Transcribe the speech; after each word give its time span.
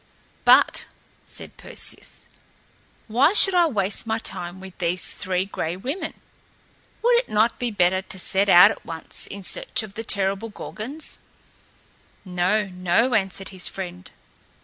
"But," 0.45 0.85
said 1.27 1.57
Perseus, 1.57 2.25
"why 3.07 3.33
should 3.35 3.53
I 3.53 3.67
waste 3.67 4.07
my 4.07 4.17
time 4.17 4.59
with 4.59 4.75
these 4.79 5.13
Three 5.13 5.45
Gray 5.45 5.77
Women? 5.77 6.15
Would 7.03 7.17
it 7.17 7.29
not 7.29 7.59
be 7.59 7.69
better 7.69 8.01
to 8.01 8.17
set 8.17 8.49
out 8.49 8.71
at 8.71 8.83
once 8.83 9.27
in 9.27 9.43
search 9.43 9.83
of 9.83 9.93
the 9.93 10.03
terrible 10.03 10.49
Gorgons?" 10.49 11.19
"No, 12.25 12.65
no," 12.69 13.13
answered 13.13 13.49
his 13.49 13.67
friend. 13.67 14.09